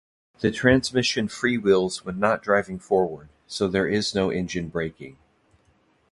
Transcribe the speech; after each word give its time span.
The 0.39 0.49
transmission 0.49 1.27
freewheels 1.27 2.03
when 2.03 2.17
not 2.17 2.41
driving 2.41 2.79
forward, 2.79 3.29
so 3.45 3.67
there 3.67 3.87
is 3.87 4.15
no 4.15 4.31
engine 4.31 4.67
braking. 4.67 5.19